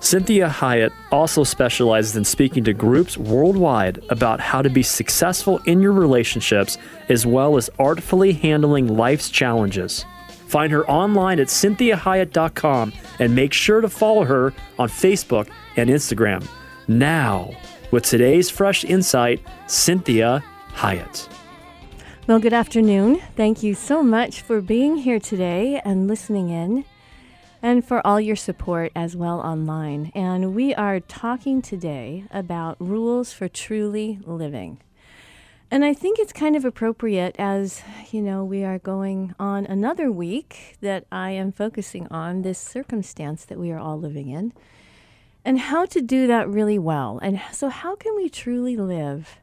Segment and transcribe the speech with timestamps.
[0.00, 5.82] Cinthia Hiett also specializes in speaking to groups worldwide about how to be successful in
[5.82, 6.78] your relationships
[7.10, 10.06] as well as artfully handling life's challenges.
[10.46, 16.48] Find her online at cinthiahiett.com and make sure to follow her on Facebook and Instagram.
[16.88, 17.50] Now,
[17.90, 20.42] with today's fresh insight, Cinthia
[20.72, 21.28] Hiett.
[22.26, 23.20] Well, good afternoon.
[23.36, 26.84] Thank you so much for being here today and listening in,
[27.62, 30.10] and for all your support as well online.
[30.14, 34.78] And we are talking today about rules for truly living.
[35.70, 40.10] And I think it's kind of appropriate as, you know, we are going on another
[40.10, 44.52] week that I am focusing on this circumstance that we are all living in
[45.44, 47.20] and how to do that really well.
[47.22, 49.38] And so, how can we truly live?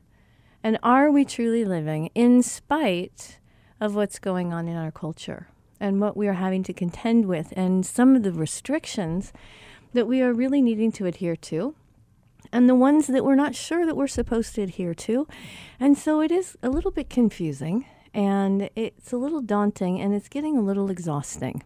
[0.63, 3.39] And are we truly living in spite
[3.79, 5.47] of what's going on in our culture
[5.79, 9.33] and what we are having to contend with and some of the restrictions
[9.93, 11.75] that we are really needing to adhere to?
[12.51, 15.27] and the ones that we're not sure that we're supposed to adhere to.
[15.79, 20.29] And so it is a little bit confusing and it's a little daunting and it's
[20.29, 21.63] getting a little exhausting.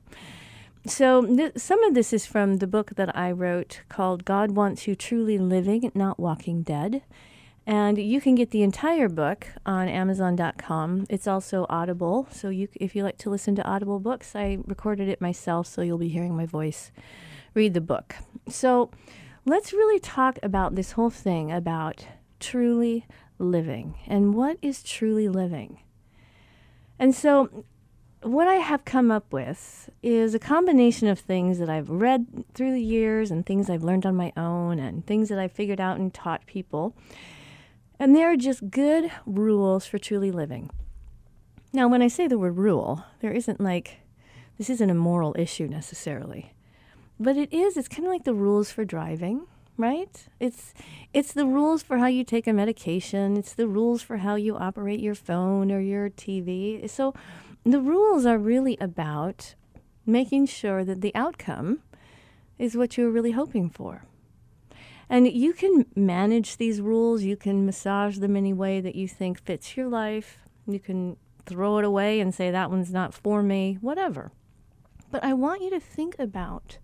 [0.88, 4.88] So, th- some of this is from the book that I wrote called God Wants
[4.88, 7.04] You Truly Living, Not Walking Dead.
[7.66, 11.06] And you can get the entire book on Amazon.com.
[11.10, 12.28] It's also Audible.
[12.32, 15.82] So, you, if you like to listen to Audible books, I recorded it myself, so
[15.82, 16.92] you'll be hearing my voice
[17.54, 18.16] read the book.
[18.48, 18.90] So,
[19.46, 22.08] let's really talk about this whole thing about
[22.40, 23.06] truly
[23.38, 25.80] living and what is truly living.
[26.98, 27.66] And so,
[28.22, 32.72] what I have come up with is a combination of things that I've read through
[32.72, 35.98] the years and things I've learned on my own and things that I've figured out
[35.98, 36.96] and taught people.
[38.02, 40.72] And they're just good rules for truly living.
[41.72, 44.00] Now, when I say the word rule, there isn't like,
[44.58, 46.52] this isn't a moral issue necessarily.
[47.20, 47.78] But it is.
[47.78, 49.46] It's kind of like the rules for driving,
[49.78, 50.26] right?
[50.40, 50.74] It's
[51.14, 53.38] it's the rules for how you take a medication.
[53.38, 56.90] It's the rules for how you operate your phone or your TV.
[56.90, 57.14] So
[57.64, 59.54] the rules are really about
[60.08, 61.84] making sure that the outcome
[62.58, 64.06] is what you're really hoping for.
[65.12, 69.38] And you can manage these rules, you can massage them any way that you think
[69.38, 70.38] fits your life.
[70.66, 74.32] You can throw it away and say that one's not for me, whatever.
[75.12, 76.78] But I want you to think about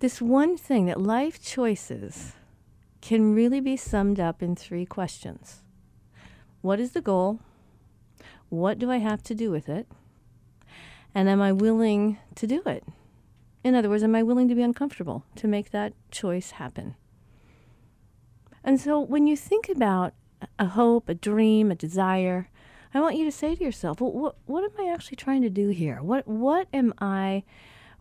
[0.00, 2.32] this one thing that life choices
[3.00, 5.62] can really be summed up in three questions
[6.60, 7.40] What is the goal?
[8.50, 9.88] What do I have to do with it?
[11.14, 12.84] And am I willing to do it?
[13.62, 16.94] In other words, am I willing to be uncomfortable to make that choice happen?
[18.64, 20.14] And so when you think about
[20.58, 22.50] a hope, a dream, a desire,
[22.92, 25.50] I want you to say to yourself, well, what, what am I actually trying to
[25.50, 26.02] do here?
[26.02, 27.44] What, what am I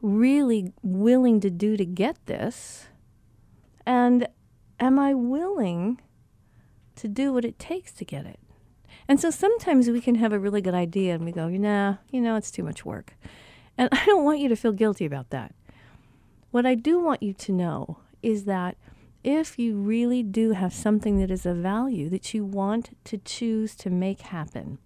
[0.02, 2.88] really willing to do to get this?
[3.86, 4.28] And
[4.80, 6.02] am I willing
[6.96, 8.40] to do what it takes to get it?
[9.08, 12.22] And so sometimes we can have a really good idea and we go, nah, you
[12.22, 13.16] know, it's too much work.
[13.80, 15.56] And I don't want you to feel guilty about that.
[16.52, 18.76] What I do want you to know is that
[19.24, 23.76] if you really do have something that is of value that you want to choose
[23.78, 24.78] to make happen,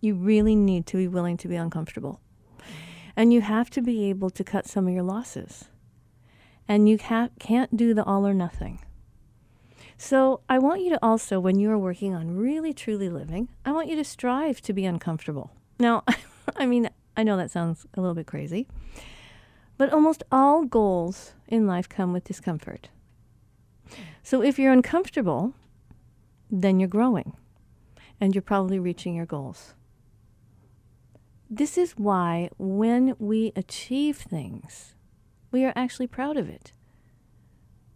[0.00, 2.20] you really need to be willing to be uncomfortable.
[3.16, 5.66] And you have to be able to cut some of your losses.
[6.66, 8.80] And you ha- can't do the all or nothing.
[9.98, 13.72] So I want you to also, when you are working on really truly living, I
[13.72, 15.50] want you to strive to be uncomfortable.
[15.78, 16.04] Now,
[16.56, 18.66] I mean, I know that sounds a little bit crazy,
[19.76, 22.88] but almost all goals in life come with discomfort.
[24.22, 25.54] So if you're uncomfortable,
[26.50, 27.34] then you're growing
[28.20, 29.74] and you're probably reaching your goals.
[31.48, 34.94] This is why when we achieve things,
[35.50, 36.72] we are actually proud of it.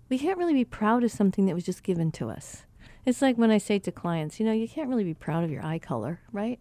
[0.09, 2.65] We can't really be proud of something that was just given to us.
[3.07, 5.51] It's like when I say to clients, you know, you can't really be proud of
[5.51, 6.59] your eye color, right?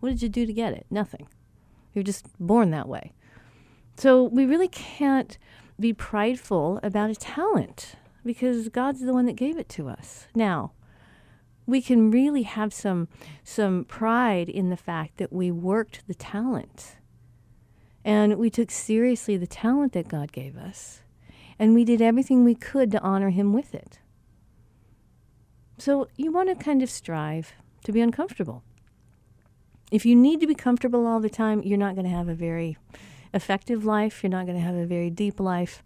[0.00, 0.86] What did you do to get it?
[0.90, 1.28] Nothing.
[1.92, 3.12] You're just born that way.
[3.96, 5.36] So we really can't
[5.78, 7.94] be prideful about a talent
[8.24, 10.26] because God's the one that gave it to us.
[10.34, 10.72] Now,
[11.66, 13.08] we can really have some
[13.44, 16.96] some pride in the fact that we worked the talent
[18.04, 21.02] and we took seriously the talent that God gave us
[21.58, 24.00] and we did everything we could to honor him with it.
[25.78, 27.52] So you want to kind of strive
[27.84, 28.62] to be uncomfortable.
[29.92, 32.34] If you need to be comfortable all the time, you're not going to have a
[32.34, 32.78] very
[33.34, 34.22] effective life.
[34.22, 35.82] You're not going to have a very deep life.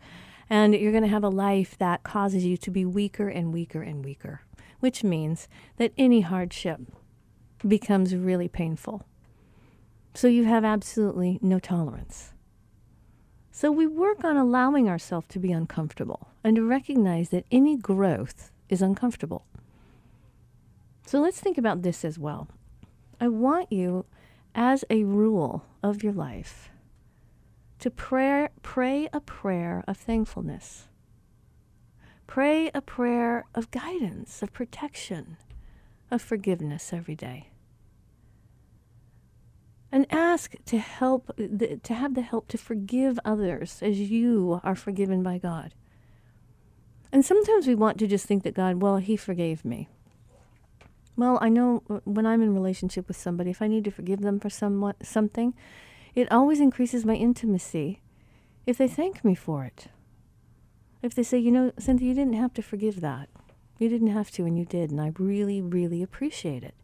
[0.49, 3.83] And you're going to have a life that causes you to be weaker and weaker
[3.83, 4.43] and weaker,
[4.79, 5.49] which means
[5.79, 6.81] that any hardship
[7.67, 9.03] becomes really painful.
[10.15, 12.33] So you have absolutely no tolerance.
[13.51, 18.53] So we work on allowing ourselves to be uncomfortable and to recognize that any growth
[18.69, 19.47] is uncomfortable.
[21.07, 22.47] So let's think about this as well.
[23.21, 24.05] I want you,
[24.55, 26.71] as a rule of your life,
[27.79, 30.89] to pray, pray a prayer of thankfulness.
[32.27, 35.37] Pray a prayer of guidance, of protection,
[36.11, 37.51] of forgiveness every day.
[39.93, 45.23] And ask to help to have the help to forgive others as you are forgiven
[45.23, 45.75] by God.
[47.13, 49.89] And sometimes we want to just think that God, well, he forgave me.
[51.17, 54.21] Well, I know uh, when I'm in relationship with somebody, if I need to forgive
[54.21, 55.55] them for somewhat, something,
[56.15, 58.01] it always increases my intimacy
[58.67, 59.89] if they thank me for it.
[61.03, 63.29] If they say, you know, Cinthia, you didn't have to forgive that.
[63.79, 66.75] You didn't have to, and you did, and I really, really appreciate it.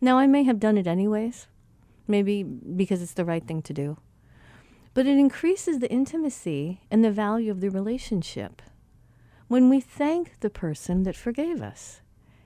[0.00, 1.46] Now, I may have done it anyways,
[2.06, 3.98] maybe because it's the right thing to do.
[4.92, 8.62] But it increases the intimacy and the value of the relationship
[9.48, 12.00] when we thank the person that forgave us.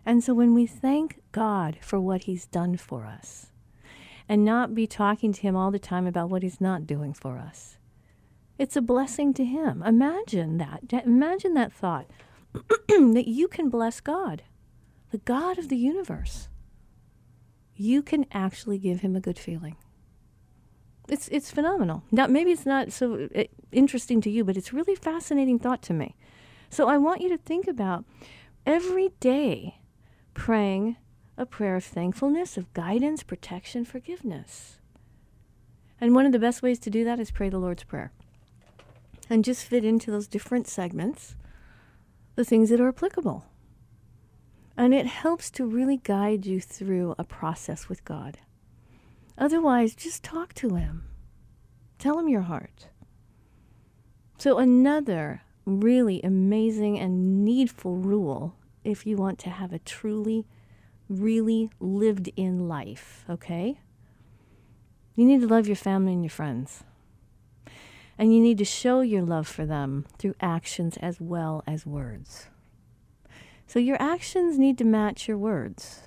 [0.09, 3.53] And so when we thank God for what He's done for us,
[4.29, 7.39] and not be talking to him all the time about what he's not doing for
[7.39, 7.79] us.
[8.59, 9.83] It's a blessing to him.
[9.83, 10.93] Imagine that.
[11.05, 12.07] Imagine that thought
[12.89, 14.43] that you can bless God,
[15.11, 16.49] the God of the universe.
[17.75, 19.77] You can actually give him a good feeling.
[21.09, 22.03] It's, it's phenomenal.
[22.11, 25.95] Now, maybe it's not so uh, interesting to you, but it's really fascinating thought to
[25.95, 26.17] me.
[26.69, 28.05] So I want you to think about
[28.67, 29.78] every day
[30.39, 30.97] praying
[31.37, 34.79] a prayer of thankfulness, of guidance, protection, forgiveness.
[36.01, 38.13] And one of the best ways to do that is pray the Lord's Prayer.
[39.29, 41.35] And just fit into those different segments
[42.37, 43.47] the things that are applicable.
[44.77, 48.39] And it helps to really guide you through a process with God.
[49.37, 51.03] Otherwise, just talk to Him.
[51.99, 52.87] Tell Him your heart.
[54.39, 60.47] So, another really amazing and needful rule if you want to have a truly
[61.09, 63.81] really lived in life, okay?
[65.15, 66.85] You need to love your family and your friends.
[68.17, 72.49] And you need to show your love for them through actions as well as words.
[73.67, 76.03] So your actions need to match your words.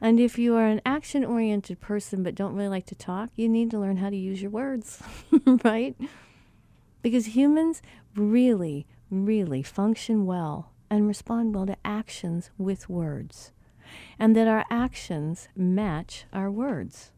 [0.00, 3.48] And if you are an action oriented person but don't really like to talk, you
[3.48, 5.02] need to learn how to use your words,
[5.64, 5.96] right?
[7.02, 7.82] Because humans
[8.14, 13.52] really, really function well and respond well to actions with words
[14.18, 17.12] and that our actions match our words.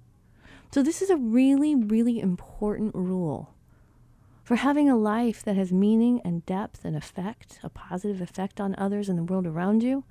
[0.73, 3.55] So, this is a really, really important rule
[4.43, 8.75] for having a life that has meaning and depth and effect, a positive effect on
[8.77, 10.05] others and the world around you,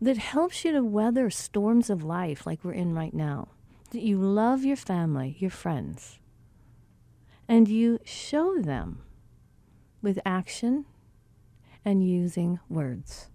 [0.00, 3.48] that helps you to weather storms of life like we're in right now.
[3.90, 6.18] That you love your family, your friends,
[7.46, 9.02] and you show them
[10.00, 10.86] with action
[11.84, 13.28] and using words.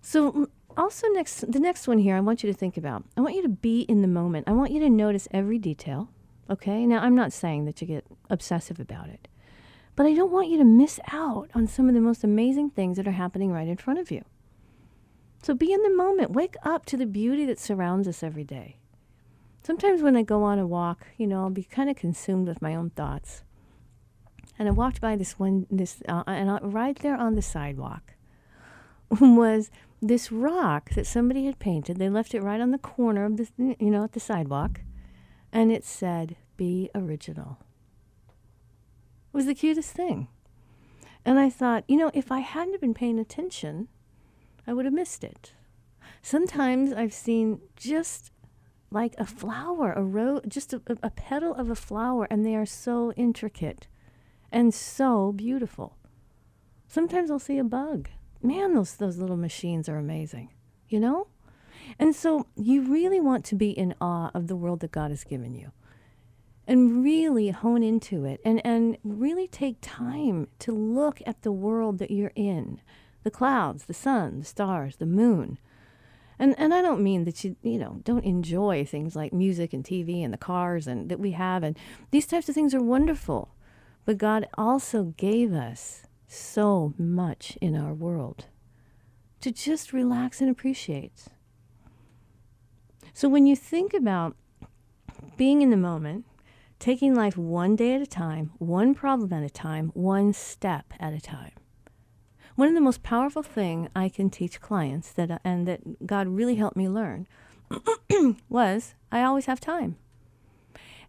[0.00, 3.04] So also next the next one here I want you to think about.
[3.16, 4.48] I want you to be in the moment.
[4.48, 6.10] I want you to notice every detail.
[6.48, 6.86] Okay?
[6.86, 9.28] Now I'm not saying that you get obsessive about it.
[9.96, 12.98] But I don't want you to miss out on some of the most amazing things
[12.98, 14.24] that are happening right in front of you.
[15.42, 16.32] So be in the moment.
[16.32, 18.76] Wake up to the beauty that surrounds us every day.
[19.62, 22.62] Sometimes when I go on a walk, you know, I'll be kind of consumed with
[22.62, 23.42] my own thoughts.
[24.58, 28.14] And I walked by this one, this, uh, and I, right there on the sidewalk
[29.20, 29.70] was
[30.00, 31.98] this rock that somebody had painted.
[31.98, 34.80] They left it right on the corner of the, you know, at the sidewalk,
[35.52, 37.58] and it said, "Be original."
[39.32, 40.28] It was the cutest thing,
[41.24, 43.88] and I thought, you know, if I hadn't been paying attention,
[44.66, 45.52] I would have missed it.
[46.22, 48.32] Sometimes I've seen just
[48.90, 52.66] like a flower, a rose, just a, a petal of a flower, and they are
[52.66, 53.88] so intricate
[54.56, 55.98] and so beautiful.
[56.88, 58.08] Sometimes I'll see a bug
[58.42, 60.48] man, those, those little machines are amazing,
[60.88, 61.26] you know?
[61.98, 65.24] And so you really want to be in awe of the world that God has
[65.24, 65.72] given you
[66.66, 71.98] and really hone into it and, and really take time to look at the world
[71.98, 72.80] that you're in
[73.24, 75.58] the clouds, the sun, the stars, the moon.
[76.38, 79.84] And, and I don't mean that you, you know, don't enjoy things like music and
[79.84, 81.62] TV and the cars and that we have.
[81.62, 81.76] And
[82.10, 83.50] these types of things are wonderful.
[84.06, 88.46] But God also gave us so much in our world
[89.40, 91.24] to just relax and appreciate.
[93.12, 94.36] So when you think about
[95.36, 96.24] being in the moment,
[96.78, 101.12] taking life one day at a time, one problem at a time, one step at
[101.12, 101.52] a time.
[102.54, 106.54] One of the most powerful thing I can teach clients that and that God really
[106.54, 107.26] helped me learn
[108.48, 109.96] was I always have time.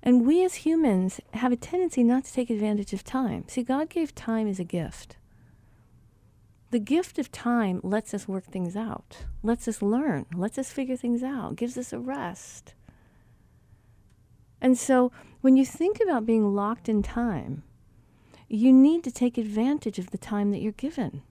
[0.07, 3.43] And we as humans have a tendency not to take advantage of time.
[3.49, 5.17] See, God gave time as a gift.
[6.71, 10.95] The gift of time lets us work things out, lets us learn, lets us figure
[10.95, 12.73] things out, gives us a rest.
[14.61, 15.11] And so
[15.41, 17.63] when you think about being locked in time,
[18.47, 21.21] you need to take advantage of the time that you're given.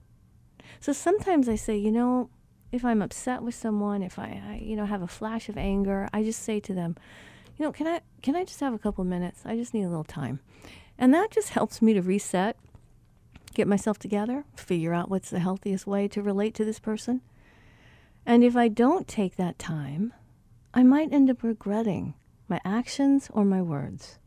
[0.79, 2.29] So sometimes I say, you know,
[2.71, 6.07] if I'm upset with someone, if I, I, you know, have a flash of anger,
[6.13, 6.95] I just say to them,
[7.57, 9.41] you know, can I can I just have a couple minutes?
[9.45, 10.39] I just need a little time.
[10.97, 12.57] And that just helps me to reset
[13.57, 17.21] get myself together, figure out what's the healthiest way to relate to this person.
[18.23, 20.13] And if I don't take that time,
[20.75, 22.13] I might end up regretting
[22.47, 24.19] my actions or my words.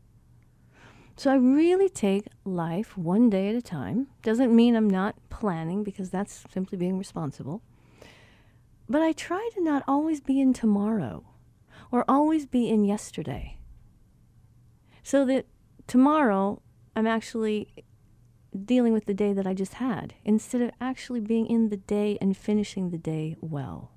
[1.15, 4.07] So I really take life one day at a time.
[4.21, 7.61] Doesn't mean I'm not planning because that's simply being responsible.
[8.89, 11.23] But I try to not always be in tomorrow
[11.91, 13.57] or always be in yesterday.
[15.03, 15.45] So that
[15.87, 16.61] tomorrow
[16.95, 17.67] I'm actually
[18.65, 22.17] dealing with the day that I just had instead of actually being in the day
[22.21, 23.91] and finishing the day well.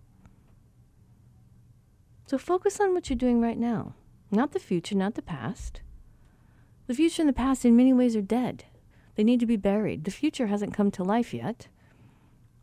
[2.27, 3.95] So focus on what you're doing right now,
[4.31, 5.83] not the future, not the past.
[6.87, 8.65] The future and the past, in many ways, are dead.
[9.15, 10.05] They need to be buried.
[10.05, 11.69] The future hasn't come to life yet,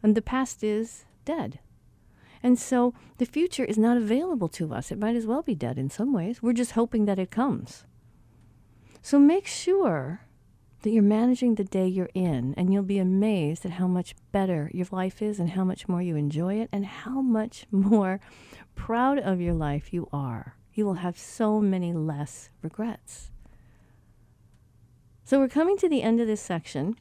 [0.03, 1.59] and the past is dead.
[2.43, 4.91] And so the future is not available to us.
[4.91, 6.41] It might as well be dead in some ways.
[6.41, 7.86] We're just hoping that it comes.
[9.01, 10.21] So make sure
[10.81, 14.71] that you're managing the day you're in, and you'll be amazed at how much better
[14.74, 18.19] your life is and how much more you enjoy it and how much more
[18.75, 20.55] proud of your life you are.
[20.74, 23.29] You will have so many less regrets.
[25.24, 26.95] So we're coming to the end of this section.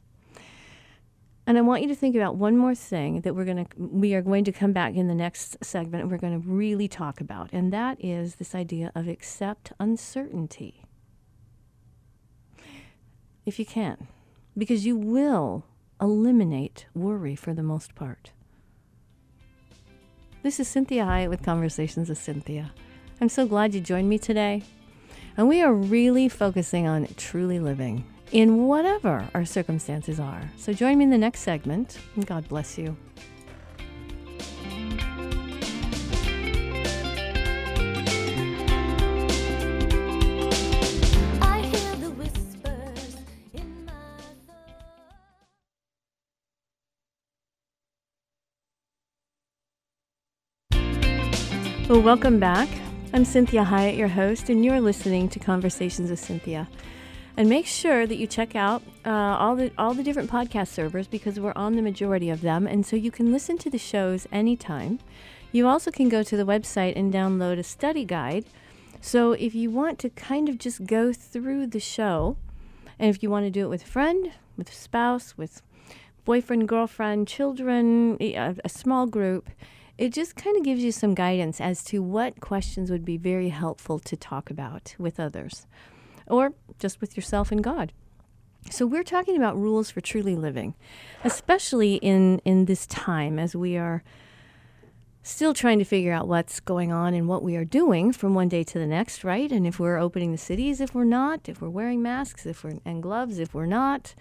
[1.47, 4.13] And I want you to think about one more thing that we're going to we
[4.13, 7.19] are going to come back in the next segment and we're going to really talk
[7.19, 10.85] about and that is this idea of accept uncertainty
[13.45, 14.07] if you can,
[14.57, 15.65] because you will
[15.99, 18.31] eliminate worry for the most part.
[20.43, 22.71] This is Cinthia Hiett with Conversations with Cinthia.
[23.19, 24.63] I'm so glad you joined me today.
[25.37, 30.49] And we are really focusing on truly living in whatever our circumstances are.
[30.57, 32.95] So join me in the next segment, and God bless you.
[51.89, 52.69] Well, welcome back.
[53.13, 56.65] I'm Cinthia Hiett, your host, and you're listening to Conversations with Cinthia.
[57.41, 61.07] And make sure that you check out uh, all the all the different podcast servers
[61.07, 64.27] because we're on the majority of them, and so you can listen to the shows
[64.31, 64.99] anytime.
[65.51, 68.45] You also can go to the website and download a study guide.
[69.01, 72.37] So if you want to kind of just go through the show,
[72.99, 75.63] and if you want to do it with a friend, with a spouse, with
[76.25, 79.49] boyfriend, girlfriend, children, a, a small group
[79.97, 83.49] it just kind of gives you some guidance as to what questions would be very
[83.49, 85.67] helpful to talk about with others
[86.31, 87.91] or just with yourself and God.
[88.69, 90.75] So we're talking about rules for truly living,
[91.23, 94.03] especially in in this time as we are
[95.23, 98.49] still trying to figure out what's going on and what we are doing from one
[98.49, 99.51] day to the next, right?
[99.51, 102.79] And if we're opening the cities, if we're not, if we're wearing masks, if we're
[102.85, 104.15] and gloves, if we're not,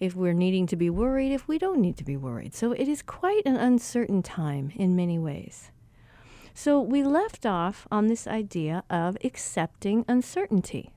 [0.00, 2.54] if we're needing to be worried, if we don't need to be worried.
[2.54, 5.70] So it is quite an uncertain time in many ways.
[6.52, 10.92] So we left off on this idea of accepting uncertainty.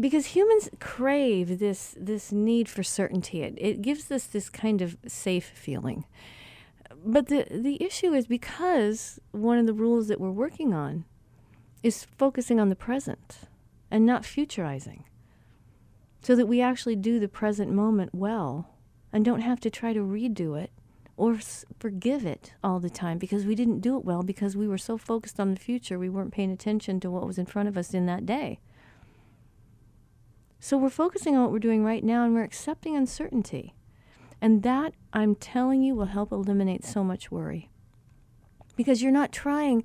[0.00, 3.42] Because humans crave this, this need for certainty.
[3.42, 6.04] It, it gives us this kind of safe feeling.
[7.04, 11.04] But the, the issue is because one of the rules that we're working on
[11.82, 13.40] is focusing on the present
[13.90, 15.02] and not futurizing
[16.22, 18.70] so that we actually do the present moment well
[19.12, 20.70] and don't have to try to redo it
[21.16, 21.38] or
[21.78, 24.96] forgive it all the time because we didn't do it well because we were so
[24.96, 27.92] focused on the future we weren't paying attention to what was in front of us
[27.92, 28.58] in that day.
[30.64, 33.74] So we're focusing on what we're doing right now and we're accepting uncertainty.
[34.40, 37.68] And that, I'm telling you, will help eliminate so much worry.
[38.76, 39.82] Because you're not trying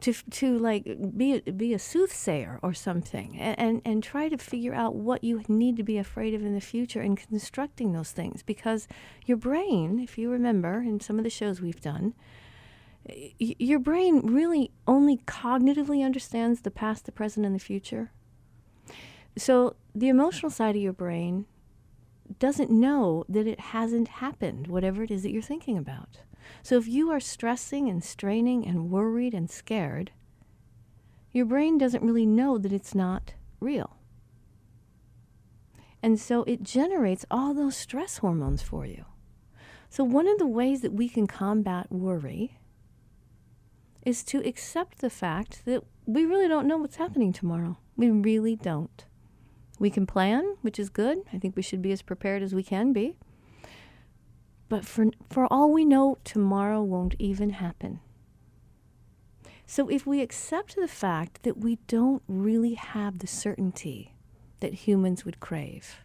[0.00, 0.84] to to like
[1.16, 5.22] be a, be a soothsayer or something and, and and try to figure out what
[5.22, 8.88] you need to be afraid of in the future and constructing those things because
[9.26, 12.14] your brain if you remember in some of the shows we've done
[13.28, 18.10] your brain really only cognitively understands the past the present and the future
[19.36, 21.46] so the emotional side of your brain
[22.38, 26.18] doesn't know that it hasn't happened whatever it is that you're thinking about
[26.62, 30.12] so if you are stressing and straining and worried and scared,
[31.32, 33.96] your brain doesn't really know that it's not real.
[36.02, 39.04] And so it generates all those stress hormones for you.
[39.90, 42.58] So, one of the ways that we can combat worry
[44.06, 47.76] is to accept the fact that we really don't know what's happening tomorrow.
[47.96, 49.04] We really don't.
[49.80, 51.22] We can plan, which is good.
[51.32, 53.16] I think we should be as prepared as we can be.
[54.68, 57.98] But for, for all we know, tomorrow won't even happen.
[59.66, 64.14] So if we accept the fact that we don't really have the certainty
[64.60, 66.02] that humans would crave,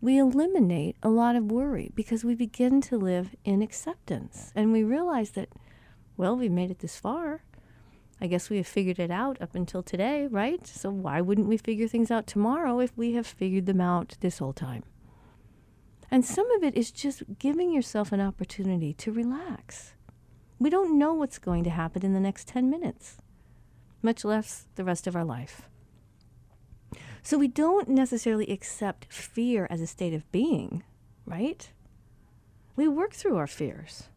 [0.00, 4.82] we eliminate a lot of worry because we begin to live in acceptance and we
[4.82, 5.48] realize that,
[6.16, 7.44] well, we've made it this far.
[8.20, 10.66] I guess we have figured it out up until today, right?
[10.66, 14.38] So why wouldn't we figure things out tomorrow if we have figured them out this
[14.38, 14.84] whole time?
[16.10, 19.94] And some of it is just giving yourself an opportunity to relax.
[20.58, 23.18] We don't know what's going to happen in the next 10 minutes,
[24.00, 25.62] much less the rest of our life.
[27.22, 30.84] So we don't necessarily accept fear as a state of being,
[31.26, 31.70] right?
[32.76, 34.10] We work through our fears.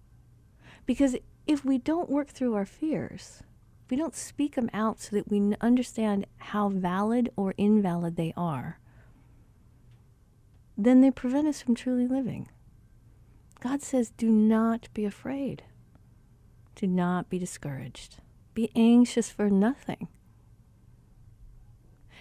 [0.86, 1.16] Because
[1.48, 3.42] if we don't work through our fears,
[3.90, 8.80] we don't speak them out so that we understand how valid or invalid they are,
[10.78, 12.50] then they prevent us from truly living.
[13.60, 15.64] God says, do not be afraid.
[16.76, 18.18] Do not be discouraged.
[18.54, 20.08] Be anxious for nothing.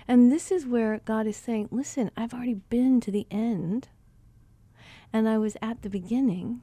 [0.08, 3.88] And this is where God is saying, listen, I've already been to the end,
[5.12, 6.62] and I was at the beginning,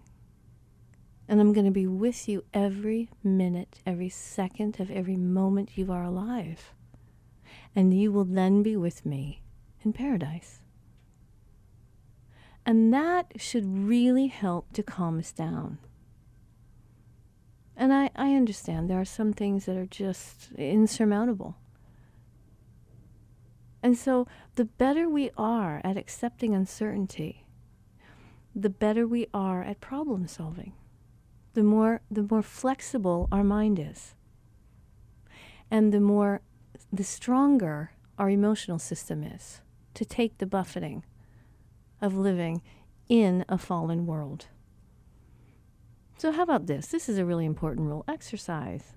[1.27, 5.91] and I'm going to be with you every minute, every second of every moment you
[5.91, 6.73] are alive.
[7.75, 9.41] And you will then be with me
[9.83, 10.59] in paradise.
[12.65, 15.79] And that should really help to calm us down.
[17.75, 21.57] And I, I understand there are some things that are just insurmountable.
[23.81, 27.45] And so the better we are at accepting uncertainty,
[28.55, 30.73] the better we are at problem solving.
[31.53, 34.15] The more the more flexible our mind is.
[35.69, 36.41] And the more
[36.91, 39.61] the stronger our emotional system is
[39.93, 41.03] to take the buffeting
[42.01, 42.61] of living
[43.07, 44.47] in a fallen world.
[46.17, 46.87] So, how about this?
[46.87, 48.93] This is a really important rule exercise.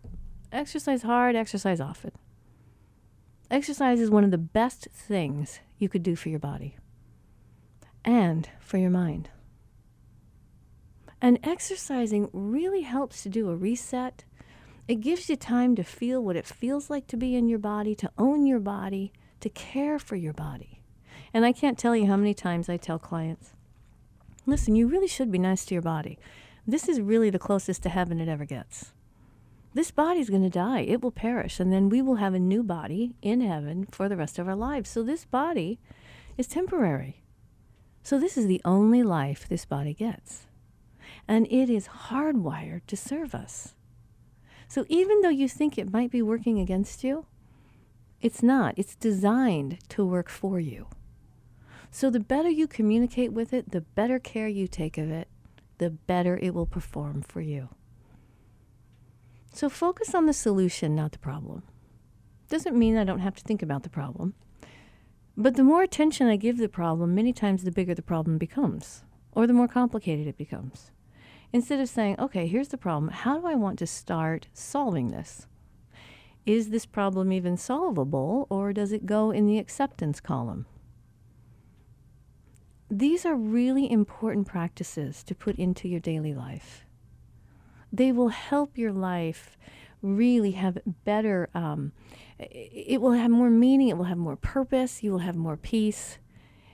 [0.53, 2.13] Exercise hard, exercise often.
[3.51, 6.77] Exercise is one of the best things you could do for your body
[8.05, 9.29] and for your mind.
[11.27, 14.23] And exercising really helps to do a reset.
[14.87, 17.97] It gives you time to feel what it feels like to be in your body,
[17.97, 20.83] to own your body, to care for your body.
[21.35, 23.55] And I can't tell you how many times I tell clients
[24.47, 26.17] listen, you really should be nice to your body.
[26.65, 28.93] This is really the closest to heaven it ever gets.
[29.75, 32.39] This body is going to die, it will perish, and then we will have a
[32.39, 34.89] new body in heaven for the rest of our lives.
[34.89, 35.81] So this body
[36.39, 37.25] is temporary.
[38.05, 40.46] So this is the only life this body gets.
[41.29, 43.75] And it is hardwired to serve us.
[44.69, 47.27] So even though you think it might be working against you,
[48.21, 48.75] it's not.
[48.77, 50.87] It's designed to work for you.
[51.91, 55.29] So the better you communicate with it, the better care you take of it,
[55.79, 57.69] the better it will perform for you.
[59.53, 61.63] So focus on the solution, not the problem.
[62.49, 64.35] Doesn't mean I don't have to think about the problem.
[65.37, 69.05] But the more attention I give the problem, many times the bigger the problem becomes,
[69.33, 70.91] or the more complicated it becomes.
[71.53, 75.47] Instead of saying, okay, here's the problem, how do I want to start solving this?
[76.45, 80.67] Is this problem even solvable, or does it go in the acceptance column?
[82.89, 86.85] These are really important practices to put into your daily life.
[87.93, 89.57] They will help your life
[90.03, 91.93] really have better, um,
[92.39, 96.19] it will have more meaning, it will have more purpose, you will have more peace,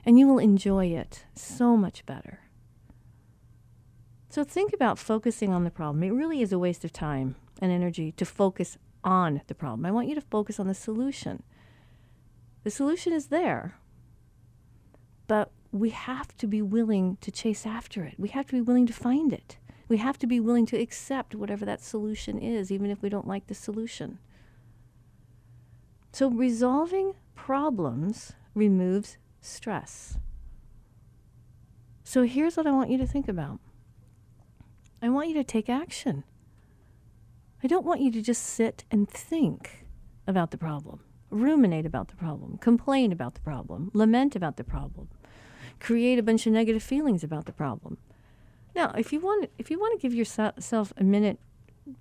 [0.05, 2.42] and you will enjoy it so much better.
[4.33, 6.01] So think about focusing on the problem.
[6.01, 9.85] It really is a waste of time and energy to focus on the problem.
[9.85, 11.43] I want you to focus on the solution.
[12.63, 13.75] The solution is there,
[15.27, 18.15] but we have to be willing to chase after it.
[18.17, 19.57] We have to be willing to find it.
[19.87, 23.27] We have to be willing to accept whatever that solution is, even if we don't
[23.27, 24.17] like the solution.
[26.11, 30.17] So, resolving problems removes stress.
[32.03, 33.59] So, here's what I want you to think about
[35.03, 36.23] I want you to take action.
[37.61, 39.85] I don't want you to just sit and think
[40.27, 45.09] about the problem, ruminate about the problem, complain about the problem, lament about the problem,
[45.81, 47.97] create a bunch of negative feelings about the problem.
[48.77, 51.37] Now, if you want, if you want to give yourself a minute,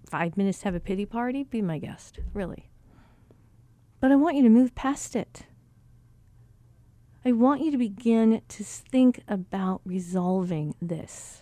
[0.09, 2.71] five minutes to have a pity party, be my guest, really.
[3.99, 5.47] But I want you to move past it.
[7.25, 11.42] I want you to begin to think about resolving this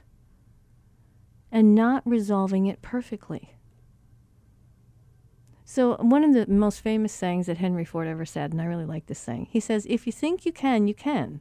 [1.53, 3.55] and not resolving it perfectly.
[5.65, 8.85] So, one of the most famous sayings that Henry Ford ever said, and I really
[8.85, 11.41] like this saying, he says, If you think you can, you can.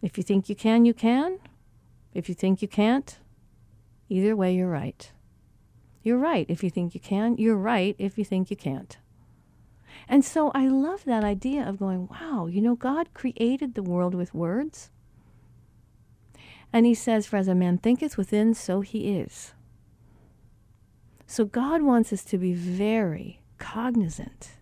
[0.00, 1.38] If you think you can, you can.
[2.14, 3.18] If you think you can't,
[4.08, 5.12] either way, you're right.
[6.02, 7.36] You're right if you think you can.
[7.36, 8.96] You're right if you think you can't.
[10.08, 14.14] And so I love that idea of going, wow, you know, God created the world
[14.14, 14.90] with words.
[16.72, 19.52] And he says, For as a man thinketh within, so he is.
[21.26, 24.52] So God wants us to be very cognizant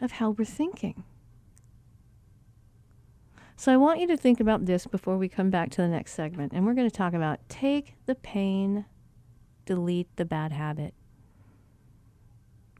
[0.00, 1.04] of how we're thinking.
[3.56, 6.12] So I want you to think about this before we come back to the next
[6.12, 6.52] segment.
[6.52, 8.84] And we're going to talk about take the pain,
[9.66, 10.94] delete the bad habit.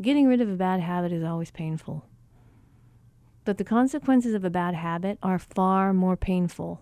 [0.01, 2.05] Getting rid of a bad habit is always painful.
[3.45, 6.81] But the consequences of a bad habit are far more painful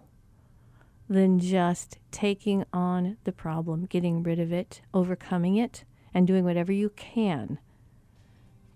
[1.08, 6.72] than just taking on the problem, getting rid of it, overcoming it, and doing whatever
[6.72, 7.58] you can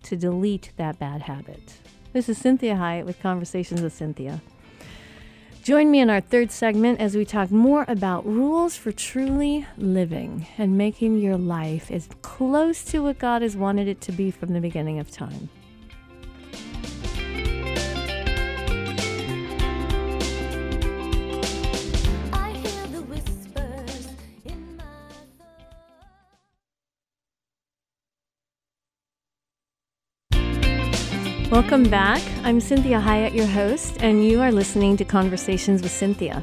[0.03, 1.79] to delete that bad habit.
[2.13, 4.41] This is Cinthia Hiett with Conversations with Cinthia.
[5.63, 10.47] Join me in our third segment as we talk more about rules for truly living
[10.57, 14.55] and making your life as close to what God has wanted it to be from
[14.55, 15.51] the beginning of time.
[31.61, 32.23] Welcome back.
[32.43, 36.43] I'm Cinthia Hiett, your host, and you are listening to Conversations with Cinthia.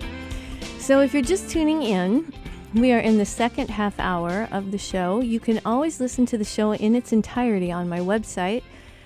[0.79, 2.31] So, if you're just tuning in,
[2.75, 5.21] we are in the second half hour of the show.
[5.21, 8.61] You can always listen to the show in its entirety on my website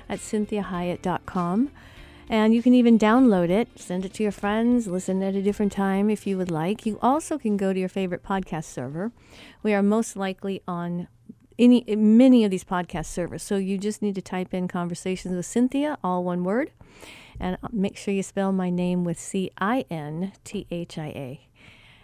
[0.09, 1.71] at cinthiahiett.com.
[2.29, 5.71] And you can even download it, send it to your friends, listen at a different
[5.71, 6.85] time if you would like.
[6.85, 9.13] You also can go to your favorite podcast server.
[9.63, 11.07] We are most likely on
[11.59, 13.43] any many of these podcast servers.
[13.43, 16.71] So you just need to type in conversations with Cinthia, all one word,
[17.39, 21.07] and uh, make sure you spell my name with C I N T H I
[21.07, 21.47] A.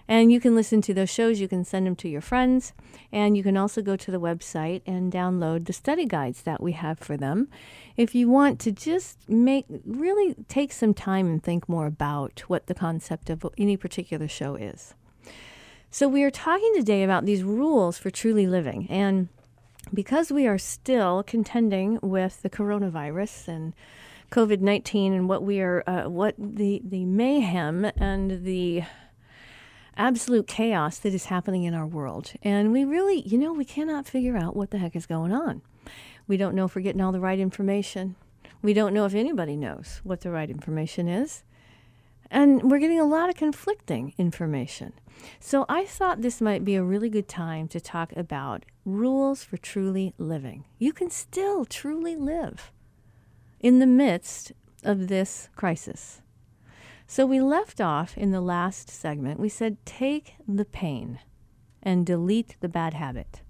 [0.09, 2.71] And you can listen to those shows, you can send them to your friends,
[3.11, 6.71] and you can also go to the website and download the study guides that we
[6.71, 7.49] have for them.
[7.97, 12.67] If you want to just make really take some time and think more about what
[12.67, 14.93] the concept of any particular show is.
[15.89, 18.87] So, we are talking today about these rules for truly living.
[18.89, 19.29] And
[19.93, 23.73] because we are still contending with the coronavirus and
[24.31, 28.83] COVID nineteen and what we are, uh, what the the mayhem and the
[29.95, 34.05] absolute chaos that is happening in our world, and we really, you know, we cannot
[34.05, 35.61] figure out what the heck is going on.
[36.27, 38.15] We don't know if we're getting all the right information.
[38.61, 41.43] We don't know if anybody knows what the right information is.
[42.29, 44.91] And we're getting a lot of conflicting information.
[45.39, 49.57] So I thought this might be a really good time to talk about rules for
[49.57, 50.65] truly living.
[50.79, 52.71] You can still truly live
[53.59, 54.51] in the midst
[54.83, 56.21] of this crisis.
[57.05, 59.39] So we left off in the last segment.
[59.39, 61.19] We said, take the pain
[61.83, 63.41] and delete the bad habit.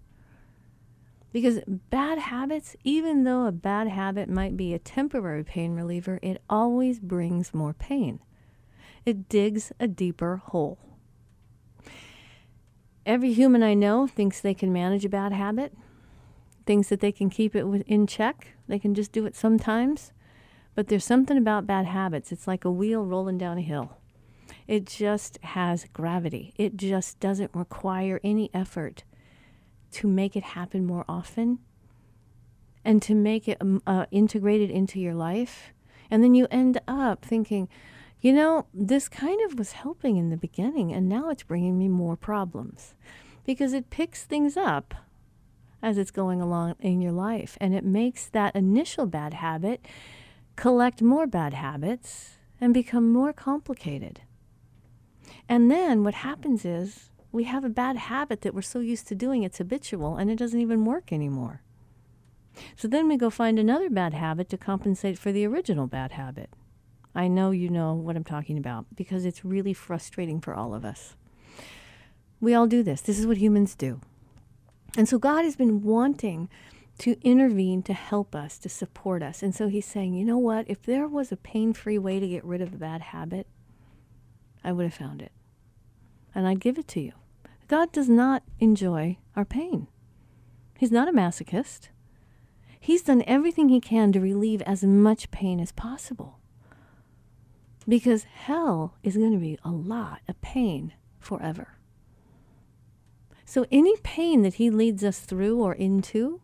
[1.31, 6.41] Because bad habits, even though a bad habit might be a temporary pain reliever, it
[6.49, 8.19] always brings more pain
[9.07, 10.77] it digs a deeper hole.
[13.07, 15.73] Every human I know thinks they can manage a bad habit,
[16.65, 18.49] thinks that they can keep it in check.
[18.67, 20.11] They can just do it sometimes.
[20.75, 22.33] But there's something about bad habits.
[22.33, 23.97] It's like a wheel rolling down a hill.
[24.67, 26.53] It just has gravity.
[26.57, 29.05] It just doesn't require any effort
[29.91, 31.59] to make it happen more often
[32.83, 35.71] and to make it uh, integrated into your life.
[36.11, 37.69] And then you end up thinking,
[38.19, 41.87] you know, this kind of was helping in the beginning, and now it's bringing me
[41.87, 42.95] more problems
[43.45, 44.93] because it picks things up
[45.81, 49.85] as it's going along in your life, and it makes that initial bad habit
[50.55, 54.21] collect more bad habits and become more complicated.
[55.47, 59.15] And then what happens is we have a bad habit that we're so used to
[59.15, 61.61] doing, it's habitual and it doesn't even work anymore.
[62.75, 66.49] So then we go find another bad habit to compensate for the original bad habit.
[67.17, 70.85] I know you know what I'm talking about because it's really frustrating for all of
[70.85, 71.15] us.
[72.39, 73.01] We all do this.
[73.01, 74.01] This is what humans do.
[74.95, 76.47] And so God has been wanting
[76.99, 79.41] to intervene to help us, to support us.
[79.41, 80.69] And so he's saying, you know what?
[80.69, 83.47] If there was a pain free way to get rid of a bad habit,
[84.63, 85.31] I would have found it.
[86.35, 87.13] And I'd give it to you.
[87.67, 89.87] God does not enjoy our pain.
[90.77, 91.89] He's not a masochist.
[92.79, 96.36] He's done everything he can to relieve as much pain as possible.
[97.87, 101.77] Because hell is going to be a lot of pain forever.
[103.45, 106.41] So any pain that he leads us through or into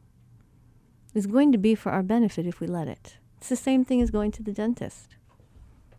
[1.14, 3.18] is going to be for our benefit if we let it.
[3.38, 5.16] It's the same thing as going to the dentist.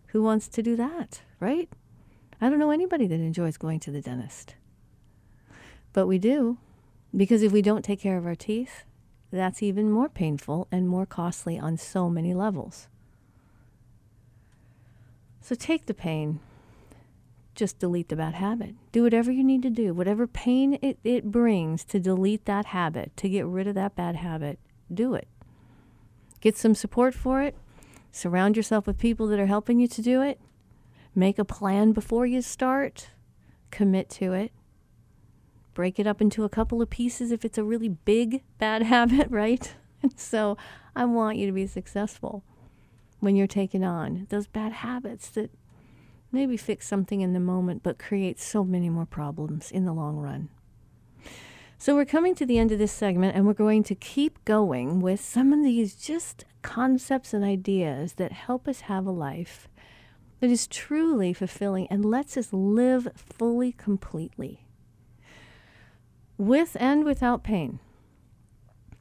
[0.09, 1.69] Who wants to do that, right?
[2.41, 4.55] I don't know anybody that enjoys going to the dentist.
[5.93, 6.57] But we do,
[7.15, 8.85] because if we don't take care of our teeth,
[9.31, 12.89] that's even more painful and more costly on so many levels.
[15.45, 16.41] So take the pain.
[17.55, 18.77] Just delete the bad habit.
[18.93, 23.15] Do whatever you need to do, whatever pain it, it brings to delete that habit,
[23.19, 24.59] to get rid of that bad habit,
[24.93, 25.29] do it.
[26.41, 27.55] Get some support for it.
[28.11, 30.41] Surround yourself with people that are helping you to do it.
[31.15, 33.11] Make a plan before you start.
[33.71, 34.51] Commit to it
[35.75, 39.31] break it up into a couple of pieces if it's a really big bad habit,
[39.31, 39.75] right?
[40.17, 40.59] So
[40.95, 42.45] I want you to be successful
[43.25, 45.51] when you're taking on those bad habits that
[46.31, 50.17] maybe fix something in the moment but create so many more problems in the long
[50.17, 50.49] run.
[51.79, 55.01] So we're coming to the end of this segment and we're going to keep going
[55.01, 59.69] with some of these just concepts and ideas that help us have a life
[60.41, 64.65] that is truly fulfilling and lets us live fully completely
[66.37, 67.79] with and without pain,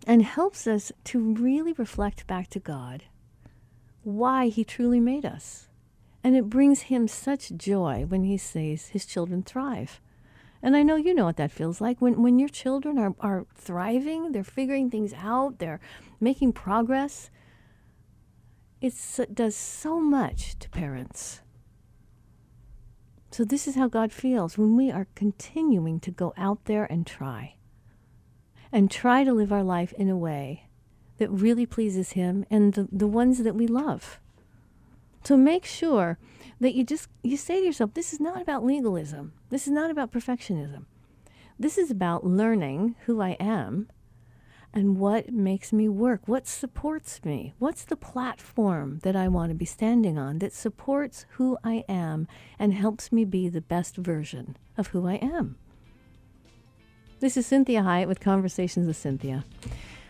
[0.06, 3.06] and helps us to really reflect back to God
[4.04, 5.68] why He truly made us.
[6.24, 10.00] And it brings Him such joy when He sees His children thrive.
[10.62, 12.02] And I know you know what that feels like.
[12.02, 15.82] When, when your children are, are thriving, they're figuring things out, they're
[16.22, 17.30] making progress,
[18.80, 18.96] it
[19.34, 21.42] does so much to parents.
[23.32, 27.06] So, this is how God feels when we are continuing to go out there and
[27.08, 27.56] try.
[28.72, 30.68] And try to live our life in a way
[31.18, 34.20] that really pleases Him and the, the ones that we love.
[35.24, 36.18] So make sure
[36.60, 39.34] that you just you say to yourself, this is not about legalism.
[39.50, 40.86] This is not about perfectionism.
[41.58, 43.88] This is about learning who I am
[44.74, 49.56] and what makes me work, what supports me, what's the platform that I want to
[49.56, 54.58] be standing on that supports who I am and helps me be the best version
[54.76, 55.58] of who I am.
[57.20, 59.44] This is Cinthia Hiett with Conversations with Cinthia.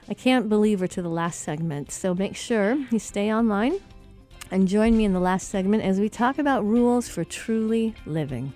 [0.09, 3.79] I can't believe we're to the last segment, so make sure you stay online
[4.51, 8.53] and join me in the last segment as we talk about rules for truly living.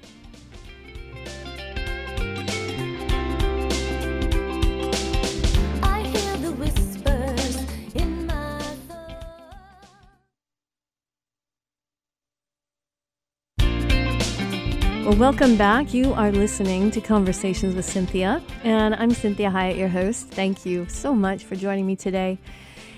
[15.17, 15.95] Welcome back.
[15.95, 20.27] You are listening to Conversations with Cinthia, and I'm Cinthia Hiett, your host.
[20.27, 22.38] Thank you so much for joining me today.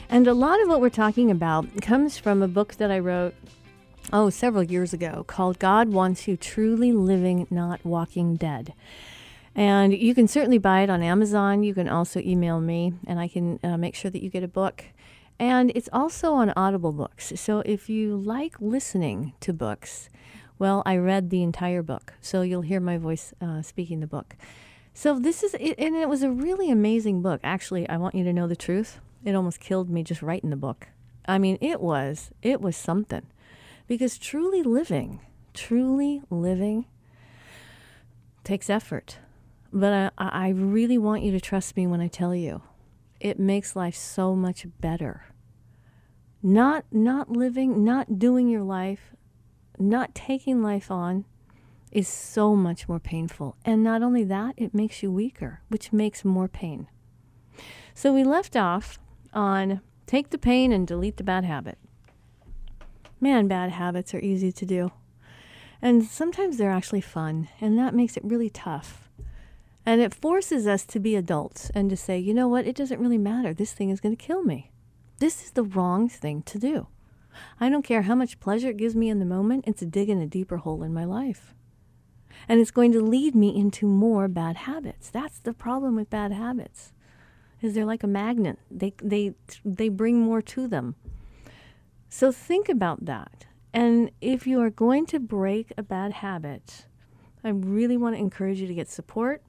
[0.09, 3.35] And a lot of what we're talking about comes from a book that I wrote,
[4.11, 8.73] oh, several years ago called God Wants You Truly Living, Not Walking Dead.
[9.55, 11.63] And you can certainly buy it on Amazon.
[11.63, 14.49] You can also email me, and I can uh, make sure that you get a
[14.49, 14.83] book.
[15.39, 17.31] And it's also on Audible Books.
[17.37, 20.09] So if you like listening to books,
[20.59, 24.35] well, I read the entire book, so you'll hear my voice uh, speaking the book.
[24.93, 27.39] So this is, it, and it was a really amazing book.
[27.43, 28.99] Actually, I want you to know the truth.
[29.23, 30.89] It almost killed me just writing the book.
[31.25, 33.25] I mean, it was, it was something,
[33.87, 35.21] because truly living,
[35.53, 36.85] truly living,
[38.43, 39.17] takes effort.
[39.71, 42.63] But I, I really want you to trust me when I tell you,
[43.19, 45.25] it makes life so much better.
[46.41, 49.13] Not not living, not doing your life
[49.79, 51.25] not taking life on
[51.91, 53.55] is so much more painful.
[53.65, 56.87] And not only that, it makes you weaker, which makes more pain.
[57.93, 58.99] So we left off
[59.33, 61.77] on take the pain and delete the bad habit.
[63.19, 64.91] Man, bad habits are easy to do.
[65.81, 69.09] And sometimes they're actually fun, and that makes it really tough.
[69.85, 72.99] And it forces us to be adults and to say, you know what, it doesn't
[72.99, 73.53] really matter.
[73.53, 74.71] This thing is going to kill me.
[75.19, 76.87] This is the wrong thing to do.
[77.59, 80.27] I don't care how much pleasure it gives me in the moment, it's digging a
[80.27, 81.53] deeper hole in my life.
[82.47, 85.09] And it's going to lead me into more bad habits.
[85.09, 86.93] That's the problem with bad habits.
[87.61, 88.57] Is they're like a magnet.
[88.71, 89.33] They they
[89.65, 90.95] they bring more to them.
[92.07, 93.45] So think about that.
[93.73, 96.85] And if you are going to break a bad habit,
[97.43, 99.43] I really want to encourage you to get support.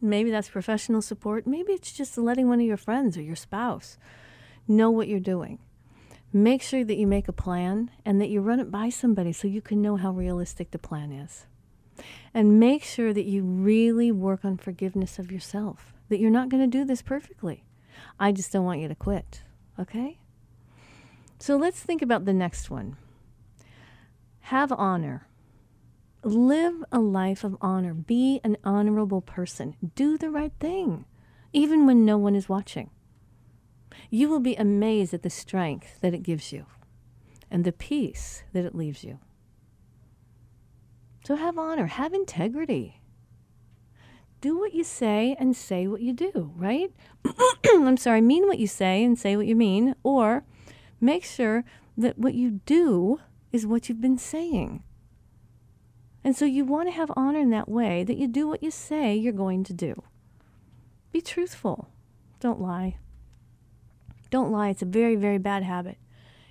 [0.00, 1.46] Maybe that's professional support.
[1.46, 3.98] Maybe it's just letting one of your friends or your spouse
[4.68, 5.58] know what you're doing.
[6.32, 9.48] Make sure that you make a plan and that you run it by somebody so
[9.48, 11.46] you can know how realistic the plan is.
[12.34, 16.62] And make sure that you really work on forgiveness of yourself, that you're not going
[16.62, 17.64] to do this perfectly.
[18.20, 19.42] I just don't want you to quit,
[19.78, 20.18] okay?
[21.38, 22.96] So let's think about the next one.
[24.40, 25.26] Have honor.
[26.22, 27.94] Live a life of honor.
[27.94, 29.76] Be an honorable person.
[29.94, 31.04] Do the right thing,
[31.52, 32.90] even when no one is watching.
[34.10, 36.66] You will be amazed at the strength that it gives you
[37.50, 39.18] and the peace that it leaves you.
[41.24, 43.00] So have honor, have integrity.
[44.40, 46.90] Do what you say and say what you do, right?
[47.66, 50.44] I'm sorry, mean what you say and say what you mean, or
[51.00, 51.64] make sure
[51.96, 53.20] that what you do
[53.52, 54.84] is what you've been saying.
[56.22, 58.70] And so you want to have honor in that way that you do what you
[58.70, 60.02] say you're going to do.
[61.10, 61.88] Be truthful.
[62.40, 62.98] Don't lie.
[64.30, 64.68] Don't lie.
[64.70, 65.98] It's a very, very bad habit.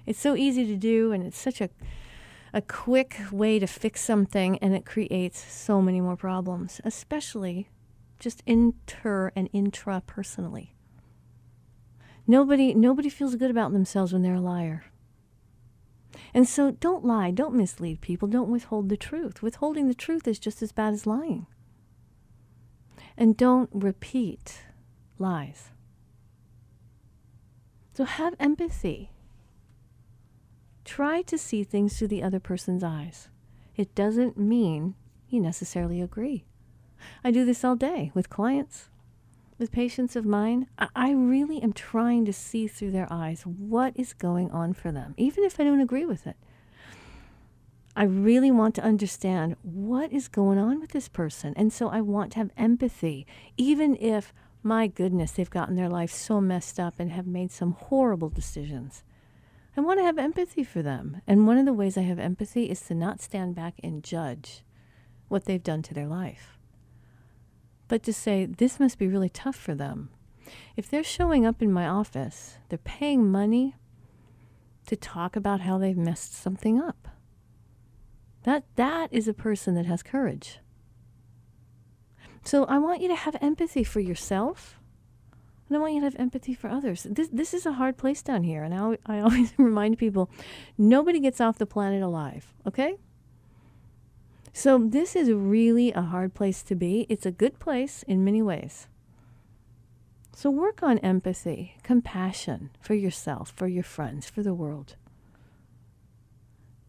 [0.06, 1.70] It's so easy to do, and it's such a,
[2.54, 7.70] a quick way to fix something, and it creates so many more problems, especially
[8.20, 10.74] just inter and intra personally.
[12.26, 14.86] Nobody, nobody feels good about themselves when they're a liar.
[16.34, 19.42] And so don't lie, don't mislead people, don't withhold the truth.
[19.42, 21.48] Withholding the truth is just as bad as lying.
[23.18, 24.64] And don't repeat
[25.18, 25.72] lies.
[27.98, 29.10] So have empathy.
[30.86, 33.30] Try to see things through the other person's eyes.
[33.76, 34.94] It doesn't mean
[35.30, 36.46] you necessarily agree.
[37.24, 38.90] I do this all day with clients
[39.58, 44.14] with patients of mine, I really am trying to see through their eyes what is
[44.14, 46.38] going on for them, even if I don't agree with it.
[47.96, 51.56] I really want to understand what is going on with this person.
[51.58, 53.26] And so I want to have empathy,
[53.58, 54.32] even if,
[54.68, 59.04] my goodness, they've gotten their life so messed up and have made some horrible decisions.
[59.76, 61.22] I want to have empathy for them.
[61.28, 64.64] And one of the ways I have empathy is to not stand back and judge
[65.28, 66.58] what they've done to their life
[67.88, 70.10] but to say, this must be really tough for them.
[70.76, 73.76] If they're showing up in my office, they're paying money
[74.86, 77.08] to talk about how they've messed something up.
[78.44, 80.60] That, that is a person that has courage.
[82.48, 84.80] So I want you to have empathy for yourself,
[85.68, 87.04] and I want you to have empathy for others.
[87.04, 90.30] This, this is a hard place down here, and I, I always remind people
[90.78, 92.96] nobody gets off the planet alive, okay?
[94.54, 97.06] So, this is really a hard place to be.
[97.10, 98.88] It's a good place in many ways.
[100.34, 104.96] So, work on empathy, compassion for yourself, for your friends, for the world.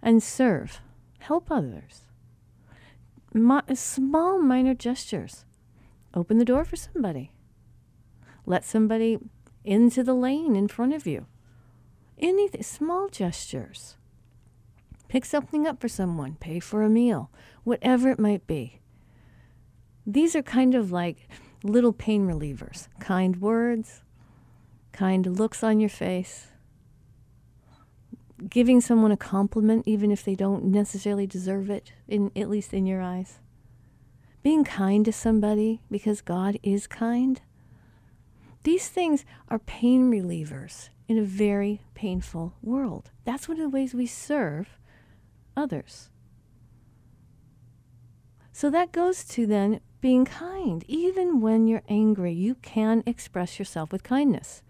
[0.01, 0.81] And serve,
[1.19, 2.03] help others.
[3.75, 5.45] small, minor gestures.
[6.19, 7.31] Open the door for somebody.
[8.45, 9.21] Let somebody
[9.65, 11.27] into the lane in front of you.
[12.19, 13.97] Anything, small gestures.
[15.07, 17.31] Pick something up for someone, pay for a meal,
[17.63, 18.81] whatever it might be.
[20.05, 21.29] These are kind of like
[21.63, 24.03] little pain relievers kind words,
[24.91, 26.49] kind looks on your face,
[28.51, 32.87] giving someone a compliment even if they don't necessarily deserve it, in, at least in
[32.87, 33.39] your eyes.
[34.43, 37.41] Being kind to somebody because God is kind.
[38.63, 43.11] These things are pain relievers in a very painful world.
[43.25, 44.79] That's one of the ways we serve
[45.57, 46.11] others.
[48.53, 50.85] So that goes to then being kind.
[50.89, 54.63] Even when you're angry, you can express yourself with kindness.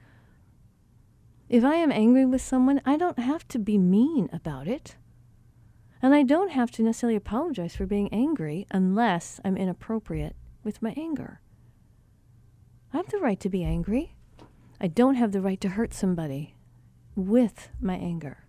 [1.48, 4.96] If I am angry with someone, I don't have to be mean about it.
[6.00, 10.94] And I don't have to necessarily apologize for being angry unless I'm inappropriate with my
[10.96, 11.40] anger.
[12.92, 14.14] I have the right to be angry.
[14.80, 16.54] I don't have the right to hurt somebody
[17.16, 18.44] with my anger.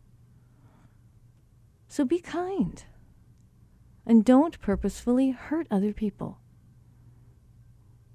[1.88, 2.84] So be kind.
[4.06, 6.40] And don't purposefully hurt other people.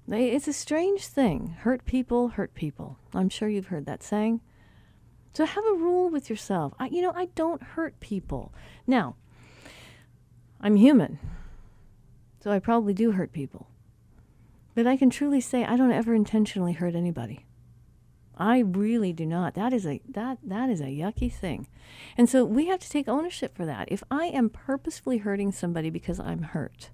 [0.07, 1.57] It's a strange thing.
[1.59, 2.99] Hurt people, hurt people.
[3.13, 4.39] I'm sure you've heard that saying.
[5.33, 6.73] So have a rule with yourself.
[6.79, 8.53] I, you know, I don't hurt people.
[8.87, 9.17] Now,
[10.61, 11.19] I'm human,
[12.39, 13.67] so I probably do hurt people.
[14.73, 17.45] But I can truly say I don't ever intentionally hurt anybody.
[18.37, 19.53] I really do not.
[19.53, 21.67] That is a that that is a yucky thing.
[22.17, 23.87] And so we have to take ownership for that.
[23.91, 26.89] If I am purposefully hurting somebody because I'm hurt,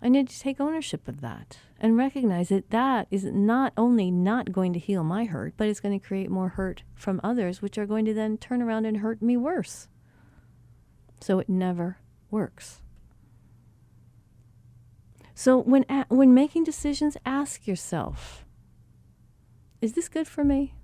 [0.00, 4.52] I need to take ownership of that and recognize that that is not only not
[4.52, 7.78] going to heal my hurt, but it's going to create more hurt from others, which
[7.78, 9.88] are going to then turn around and hurt me worse.
[11.22, 11.98] So it never
[12.32, 12.82] works.
[15.34, 18.44] So when when making decisions, ask yourself,
[19.80, 20.74] is this good for me?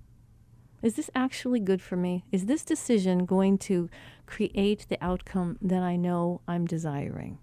[0.81, 2.25] Is this actually good for me?
[2.31, 3.91] Is this decision going to
[4.27, 7.39] create the outcome that I know I'm desiring?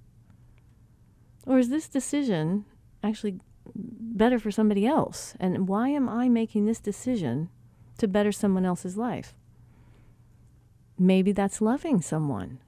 [1.46, 2.64] Or is this decision
[3.04, 3.40] actually
[3.76, 5.36] better for somebody else?
[5.38, 7.50] And why am I making this decision
[7.98, 9.36] to better someone else's life?
[10.98, 12.60] Maybe that's loving someone.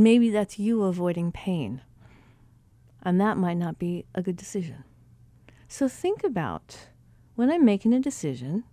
[0.00, 1.82] Maybe that's you avoiding pain.
[3.02, 4.84] And that might not be a good decision.
[5.68, 6.88] So think about
[7.34, 8.64] when I'm making a decision,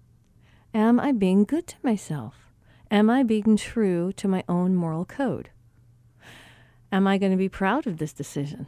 [0.73, 2.53] am I being good to myself?
[2.89, 5.49] Am I being true to my own moral code?
[6.93, 8.67] Am I going to be proud of this decision?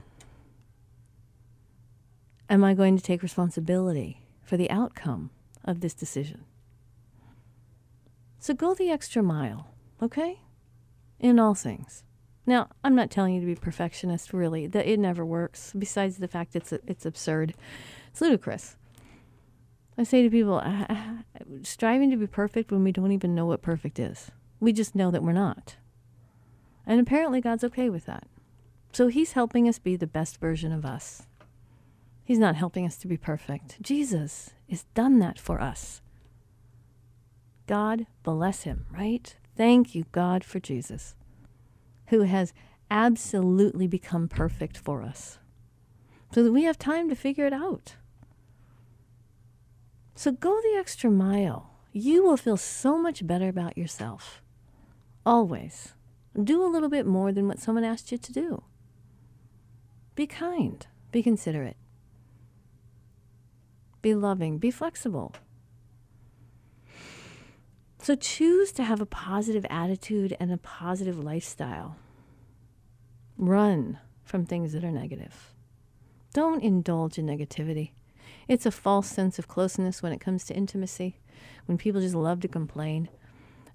[2.49, 5.29] Am I going to take responsibility for the outcome
[5.63, 6.43] of this decision?
[8.37, 9.69] So go the extra mile,
[10.01, 10.41] okay?
[11.21, 12.03] In all things.
[12.49, 14.65] Now, I'm not telling you to be perfectionist, really.
[14.65, 15.71] That it never works.
[15.77, 17.53] Besides the fact it's it's absurd,
[18.09, 18.75] it's ludicrous.
[19.99, 21.17] I say to people, ah, ah,
[21.61, 24.31] striving to be perfect when we don't even know what perfect is.
[24.59, 25.75] We just know that we're not.
[26.87, 28.25] And apparently, God's okay with that.
[28.93, 31.27] So He's helping us be the best version of us.
[32.25, 33.79] He's not helping us to be perfect.
[33.79, 36.01] Jesus has done that for us.
[37.67, 39.35] God bless Him, right?
[39.55, 41.13] Thank you, God, for Jesus,
[42.09, 42.53] who has
[42.91, 45.39] absolutely become perfect for us
[46.33, 47.95] so that we have time to figure it out.
[50.15, 51.71] So go the extra mile.
[51.91, 54.41] You will feel so much better about yourself.
[55.25, 55.93] Always.
[56.41, 58.63] Do a little bit more than what someone asked you to do.
[60.15, 60.85] Be kind.
[61.11, 61.77] Be considerate.
[64.01, 64.57] Be loving.
[64.57, 65.33] Be flexible.
[68.09, 71.95] So choose to have a positive attitude and a positive lifestyle.
[73.37, 75.53] Run from things that are negative.
[76.33, 77.91] Don't indulge in negativity.
[78.47, 81.19] It's a false sense of closeness when it comes to intimacy,
[81.67, 83.09] when people just love to complain.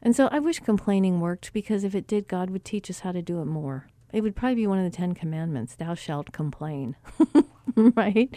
[0.02, 3.12] And so I wish complaining worked because if it did, God would teach us how
[3.12, 3.86] to do it more.
[4.12, 6.96] It would probably be one of the Ten Commandments Thou shalt complain,
[7.76, 8.34] right?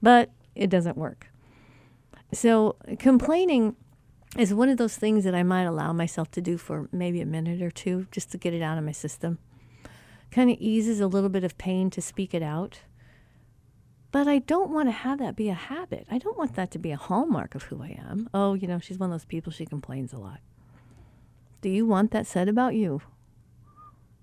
[0.00, 1.26] But it doesn't work.
[2.32, 3.74] So complaining
[4.38, 7.26] is one of those things that I might allow myself to do for maybe a
[7.26, 9.38] minute or two just to get it out of my system.
[10.30, 12.80] Kind of eases a little bit of pain to speak it out.
[14.12, 16.06] But I don't want to have that be a habit.
[16.10, 18.28] I don't want that to be a hallmark of who I am.
[18.34, 20.40] Oh, you know, she's one of those people, she complains a lot.
[21.60, 23.02] Do you want that said about you?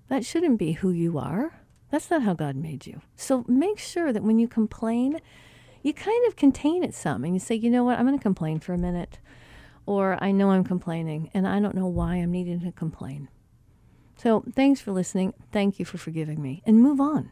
[0.07, 1.61] That shouldn't be who you are.
[1.91, 3.01] That's not how God made you.
[3.15, 5.19] So make sure that when you complain,
[5.83, 8.23] you kind of contain it some and you say, you know what, I'm going to
[8.23, 9.19] complain for a minute.
[9.87, 13.29] Or I know I'm complaining and I don't know why I'm needing to complain.
[14.17, 15.33] So thanks for listening.
[15.51, 17.31] Thank you for forgiving me and move on.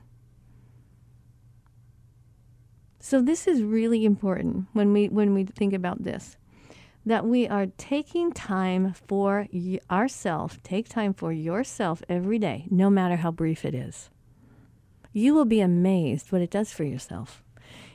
[2.99, 6.37] So this is really important when we when we think about this
[7.05, 12.89] that we are taking time for y- ourselves, take time for yourself every day, no
[12.89, 14.09] matter how brief it is.
[15.13, 17.43] You will be amazed what it does for yourself.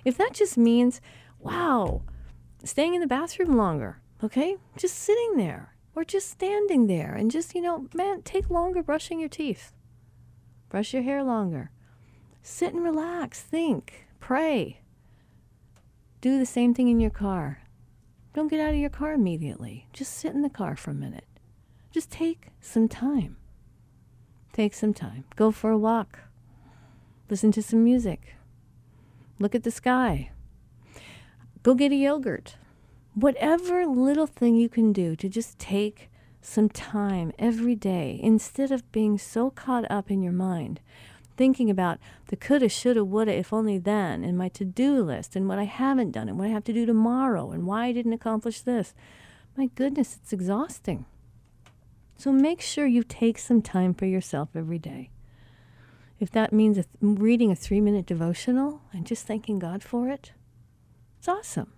[0.05, 1.01] If that just means,
[1.41, 2.03] wow,
[2.63, 4.57] staying in the bathroom longer, okay?
[4.77, 9.21] Just sitting there or just standing there and just, you know, man, take longer brushing
[9.21, 9.73] your teeth.
[10.69, 11.71] Brush your hair longer.
[12.43, 14.81] Sit and relax, think, pray.
[16.21, 17.63] Do the same thing in your car.
[18.33, 19.87] Don't get out of your car immediately.
[19.93, 21.27] Just sit in the car for a minute.
[21.91, 23.37] Just take some time.
[24.53, 25.25] Take some time.
[25.35, 26.21] Go for a walk.
[27.29, 28.35] Listen to some music.
[29.39, 30.31] Look at the sky.
[31.63, 32.57] Go get a yogurt.
[33.15, 38.91] Whatever little thing you can do to just take some time every day instead of
[38.93, 40.81] being so caught up in your mind
[41.41, 45.49] thinking about the coulda, shoulda, woulda, if only then, and my to do list, and
[45.49, 48.13] what I haven't done, and what I have to do tomorrow, and why I didn't
[48.13, 48.93] accomplish this.
[49.57, 51.07] My goodness, it's exhausting.
[52.19, 55.09] So make sure you take some time for yourself every day.
[56.19, 60.33] If that means reading a three minute devotional and just thanking God for it,
[61.19, 61.73] it's awesome.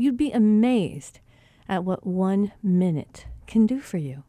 [0.00, 1.20] You'd be amazed
[1.68, 4.24] at what one minute can do for you.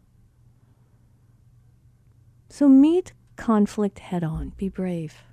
[2.50, 4.52] So meet conflict head on.
[4.58, 5.24] Be brave.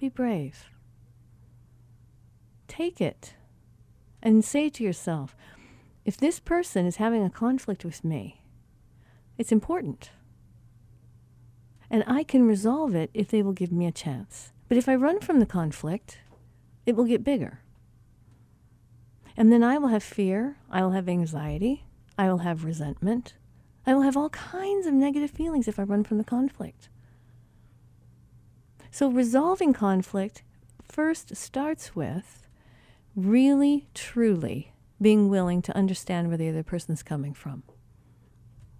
[0.00, 0.70] Be brave.
[2.66, 3.34] Take it
[4.22, 5.36] and say to yourself,
[6.06, 8.40] if this person is having a conflict with me,
[9.36, 10.10] it's important.
[11.90, 14.52] And I can resolve it if they will give me a chance.
[14.70, 16.20] But if I run from the conflict,
[16.86, 17.60] it will get bigger.
[19.36, 21.84] And then I will have fear, I will have anxiety,
[22.16, 23.34] I will have resentment,
[23.86, 26.88] I will have all kinds of negative feelings if I run from the conflict.
[28.90, 30.42] So resolving conflict
[30.82, 32.48] first starts with
[33.14, 37.62] really, truly being willing to understand where the other person's coming from.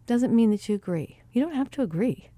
[0.07, 1.21] Doesn't mean that you agree.
[1.33, 2.31] You don't have to agree.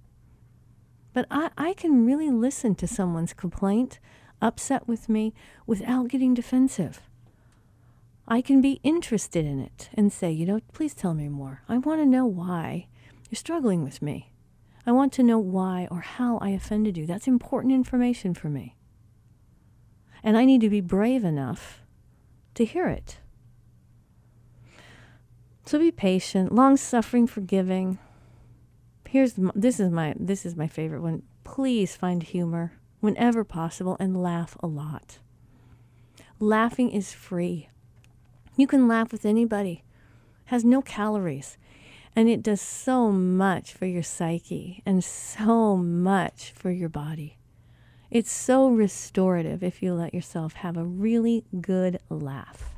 [1.12, 4.00] But I, I can really listen to someone's complaint,
[4.42, 5.34] upset with me,
[5.66, 7.07] without getting defensive.
[8.30, 11.62] I can be interested in it and say, you know, please tell me more.
[11.66, 12.86] I want to know why
[13.30, 14.32] you're struggling with me.
[14.86, 17.06] I want to know why or how I offended you.
[17.06, 18.76] That's important information for me.
[20.22, 21.82] And I need to be brave enough
[22.54, 23.18] to hear it.
[25.64, 27.98] So be patient, long suffering, forgiving.
[29.08, 31.22] Here's this is my this is my favorite one.
[31.44, 35.18] Please find humor whenever possible and laugh a lot.
[36.40, 37.68] Laughing is free.
[38.58, 39.84] You can laugh with anybody.
[40.46, 41.56] Has no calories.
[42.16, 47.38] And it does so much for your psyche and so much for your body.
[48.10, 52.74] It's so restorative if you let yourself have a really good laugh.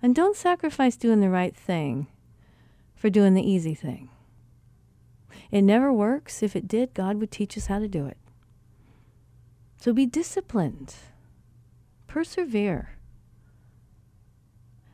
[0.00, 2.06] And don't sacrifice doing the right thing
[2.94, 4.10] for doing the easy thing.
[5.50, 6.40] It never works.
[6.40, 8.16] If it did, God would teach us how to do it.
[9.76, 10.94] So be disciplined,
[12.06, 12.90] persevere.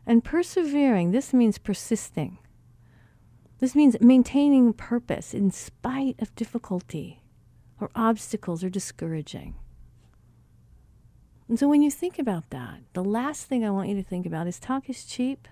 [0.07, 2.39] And persevering, this means persisting.
[3.59, 7.23] This means maintaining purpose in spite of difficulty
[7.81, 9.57] or obstacles or discouraging.
[11.49, 14.27] And so when you think about that, the last thing I want you to think
[14.27, 15.49] about is talk is cheap,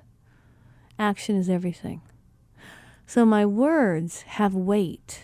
[0.98, 2.02] action is everything.
[3.06, 5.22] So my words have weight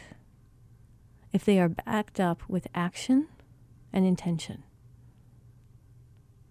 [1.33, 3.29] if they are backed up with action
[3.93, 4.65] and intention.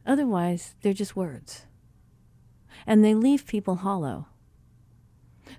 [0.06, 1.66] Otherwise, they're just words
[2.86, 4.28] and they leave people hollow.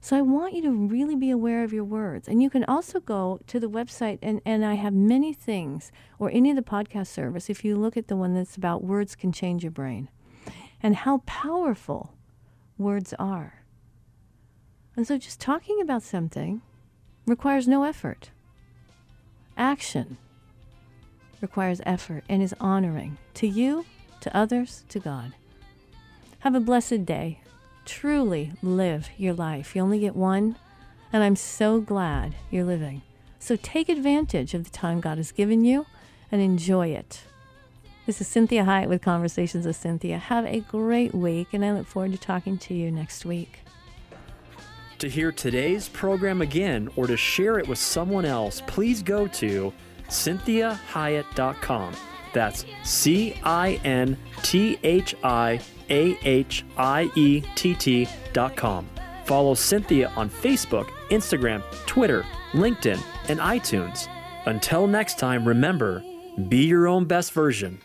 [0.00, 2.28] So I want you to really be aware of your words.
[2.28, 6.30] And you can also go to the website, and, and I have many things, or
[6.30, 9.32] any of the podcast service, if you look at the one that's about words can
[9.32, 10.08] change your brain
[10.82, 12.14] and how powerful
[12.78, 13.64] words are.
[14.96, 16.62] And so just talking about something
[17.26, 18.30] requires no effort.
[19.56, 20.16] Action
[21.40, 23.84] requires effort and is honoring to you,
[24.20, 25.34] to others, to God.
[26.40, 27.40] Have a blessed day.
[27.84, 29.76] Truly live your life.
[29.76, 30.56] You only get one,
[31.12, 33.02] and I'm so glad you're living.
[33.38, 35.84] So take advantage of the time God has given you
[36.32, 37.24] and enjoy it.
[38.06, 40.18] This is Cinthia Hiett with Conversations with Cinthia.
[40.18, 43.58] Have a great week, and I look forward to talking to you next week.
[45.00, 49.74] To hear today's program again or to share it with someone else, please go to
[50.08, 51.96] cinthiahiett.com.
[52.32, 58.88] That's C I N T H I A H I E T T dot com.
[59.24, 64.08] Follow Cinthia on Facebook, Instagram, Twitter, LinkedIn, and iTunes.
[64.46, 66.02] Until next time, remember
[66.48, 67.80] be your own best version